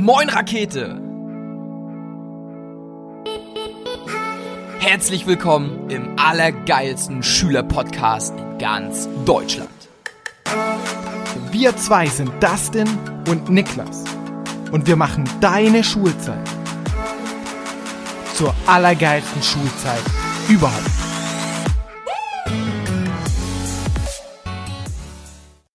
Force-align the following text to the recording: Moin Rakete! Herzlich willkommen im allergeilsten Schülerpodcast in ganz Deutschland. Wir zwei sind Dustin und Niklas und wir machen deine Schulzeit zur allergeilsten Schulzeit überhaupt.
Moin 0.00 0.30
Rakete! 0.30 0.98
Herzlich 4.78 5.26
willkommen 5.26 5.90
im 5.90 6.18
allergeilsten 6.18 7.22
Schülerpodcast 7.22 8.32
in 8.34 8.58
ganz 8.58 9.10
Deutschland. 9.26 9.68
Wir 11.50 11.76
zwei 11.76 12.06
sind 12.06 12.32
Dustin 12.42 12.88
und 13.28 13.50
Niklas 13.50 14.04
und 14.72 14.86
wir 14.86 14.96
machen 14.96 15.28
deine 15.42 15.84
Schulzeit 15.84 16.48
zur 18.36 18.54
allergeilsten 18.66 19.42
Schulzeit 19.42 20.02
überhaupt. 20.48 21.19